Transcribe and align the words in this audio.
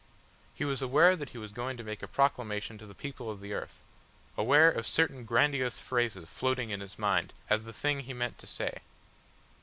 He 0.55 0.65
was 0.65 0.81
aware 0.81 1.15
that 1.15 1.29
he 1.29 1.37
was 1.37 1.51
going 1.51 1.77
to 1.77 1.83
make 1.83 2.01
a 2.01 2.07
proclamation 2.07 2.79
to 2.79 2.87
the 2.87 2.95
People 2.95 3.29
of 3.29 3.39
the 3.39 3.53
Earth, 3.53 3.75
aware 4.35 4.71
of 4.71 4.87
certain 4.87 5.25
grandiose 5.25 5.77
phrases 5.77 6.27
floating 6.27 6.71
in 6.71 6.79
his 6.81 6.97
mind 6.97 7.35
as 7.51 7.65
the 7.65 7.71
thing 7.71 7.99
he 7.99 8.13
meant 8.15 8.39
to 8.39 8.47
say. 8.47 8.79